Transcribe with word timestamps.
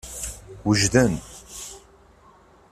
Wejden. 0.65 1.13